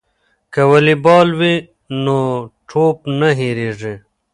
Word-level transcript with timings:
که 0.53 0.61
والیبال 0.69 1.27
وي 1.39 1.55
نو 2.03 2.19
ټوپ 2.69 2.97
نه 3.19 3.29
هیریږي. 3.39 3.93